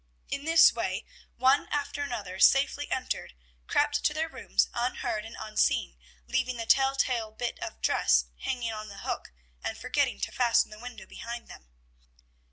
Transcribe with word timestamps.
In 0.29 0.45
this 0.45 0.73
way, 0.73 1.05
one 1.35 1.67
after 1.67 2.01
another 2.01 2.39
safely 2.39 2.89
entered, 2.89 3.35
crept 3.67 4.03
to 4.03 4.15
their 4.15 4.27
rooms 4.27 4.67
unheard 4.73 5.25
and 5.25 5.35
unseen, 5.39 5.95
leaving 6.25 6.57
the 6.57 6.65
tell 6.65 6.95
tale 6.95 7.29
bit 7.31 7.59
of 7.59 7.81
dress 7.81 8.25
hanging 8.39 8.71
on 8.73 8.87
the 8.87 8.97
hook, 9.05 9.31
and 9.63 9.77
forgetting 9.77 10.19
to 10.21 10.31
fasten 10.31 10.71
the 10.71 10.79
window 10.79 11.05
behind 11.05 11.49
them. 11.49 11.69